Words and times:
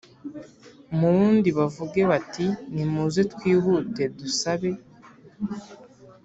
mu 0.97 1.07
wundi 1.17 1.49
bavuge 1.57 2.01
bati 2.11 2.45
Nimuze 2.73 3.21
twihute 3.33 4.03
dusabe 4.17 4.69